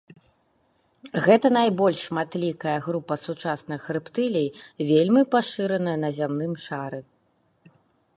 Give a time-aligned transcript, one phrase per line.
[1.25, 4.49] Гэта найбольш шматлікая група сучасных рэптылій,
[4.91, 6.99] вельмі пашыраная на зямным шары.